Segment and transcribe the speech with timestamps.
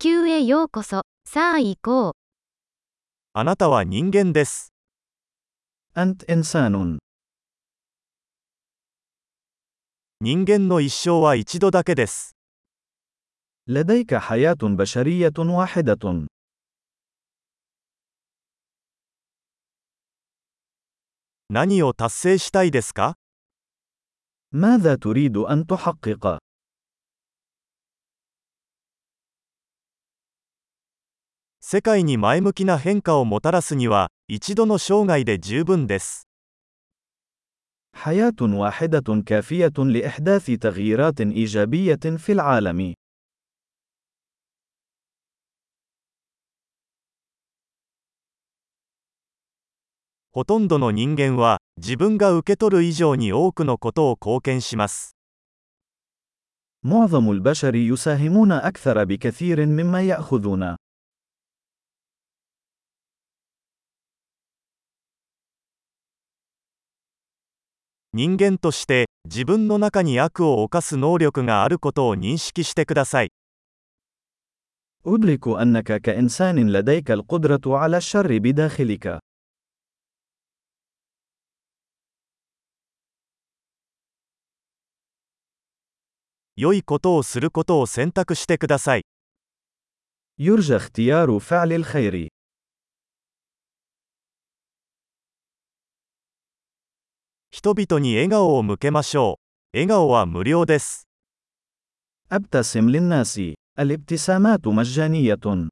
[0.00, 1.02] 球へようこそ。
[1.24, 2.12] さあ行こう。
[3.32, 4.72] あなたは人間です。
[5.96, 6.98] أنت إنسان.
[10.20, 12.36] 人間の一生は一度だけです。
[13.66, 16.28] لديك حياة بشرية واحدة.
[21.50, 23.14] 何を達成したいですか
[24.52, 26.38] ماذا تريد أن تحقق؟
[31.67, 36.27] 世界に前向きな変化をもたらすには、一度の生涯で十分です。
[37.95, 42.93] حياة واحدة كافية لإحداث تغييرات إيجابية في العالم.
[50.31, 55.15] ほとんどの人間は、自分が受け取る以上に多くのことを貢献します。
[56.83, 60.75] معظم البشر يساهمون أكثر بكثير مما يأخذون.
[68.17, 73.31] 人間として、自分の中に悪を犯す能力があることを認識してください。
[75.05, 79.19] أدرك أنك كإنسان لديك القدرة على الشر بداخلك.
[86.55, 89.01] 良いことをすることを選択してください。
[90.39, 92.26] يرجى اختيار فعل الخير.
[97.57, 99.39] 人々に笑顔を向けましょ
[99.73, 99.77] う。
[99.77, 101.07] 笑顔は無料です。
[102.31, 103.53] أبتسم للناس.
[103.79, 105.69] الابتسامات مجانية.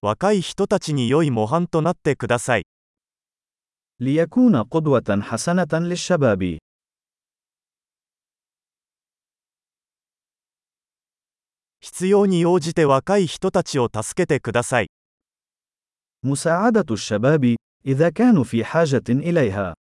[0.00, 2.64] 若い人たちに良い模範となってください。
[4.00, 6.58] ليكون قدوة حسنة للشباب.
[11.98, 14.88] 必要に応じて若い人たちを助けてください。
[16.22, 19.74] مساعدة الشباب إذا كانوا في حاجة إليها.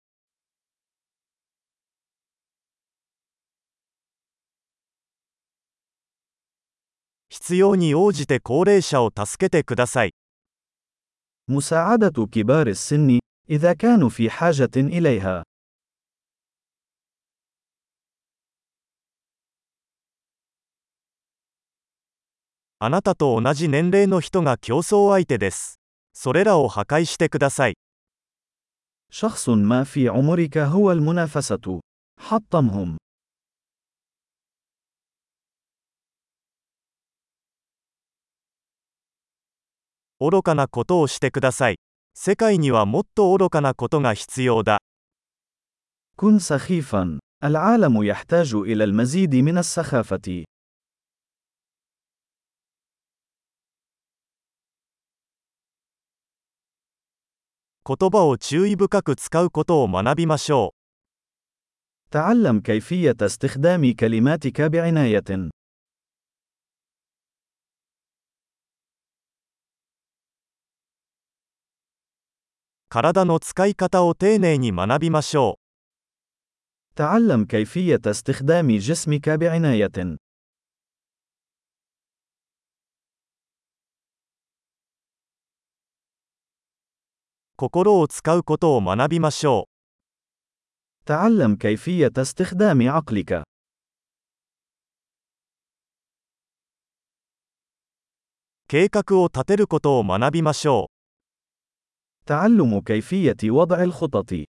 [7.29, 10.13] 必要に応じて高齢者を助けてください。
[11.49, 13.21] مساعدة كبار السن
[13.51, 15.43] إذا كانوا في حاجة إليها.
[22.79, 25.79] あなたと同じ年齢の人が競争相手です。
[26.13, 27.75] それらを破壊してください。
[29.11, 31.81] شخص ما في عمرك هو المنافسة.
[32.19, 32.97] حطمهم.
[40.21, 41.77] 愚かなことをしてください。
[42.15, 44.79] 世界にはもっと愚かなことが必要だ。
[46.17, 47.19] كن سخيفا.
[47.45, 50.45] العالم يحتاج إلى المزيد من السخافة.
[57.87, 60.83] 言葉を注意深く使うことを学びましょう。
[62.11, 65.51] تعلم كيفية استخدام كلماتك بعناية.
[72.89, 75.63] 体の使い方を丁寧に学びましょう。
[76.95, 80.19] تعلم كيفية استخدام جسمك بعناية.
[87.57, 89.73] 心を使うことを学びましょう。
[91.05, 93.43] تعلم كيفية استخدام عقلك.
[98.69, 100.93] 計画を立てることを学びましょう。
[102.25, 104.45] تعلم كيفية وضع الخطط.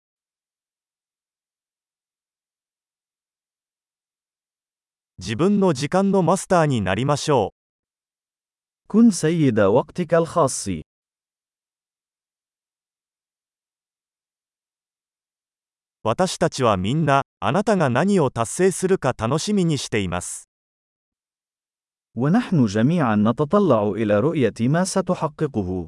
[5.18, 8.88] 自分の時間のマスターになりましょう。
[8.88, 10.84] كن سيد وقتك الخاص.
[16.06, 20.50] 私たちはみんな、あなたが何を達成するか楽しみにしています。
[22.16, 25.88] ونحن جميعا نتطلع إلى رؤية ما ستحققه.